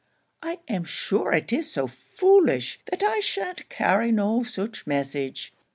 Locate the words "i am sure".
0.41-1.31